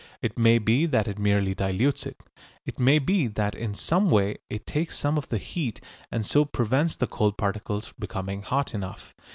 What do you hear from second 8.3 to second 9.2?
hot enough.